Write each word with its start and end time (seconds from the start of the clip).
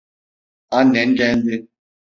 Annen 0.69 1.15
geldi. 1.15 1.67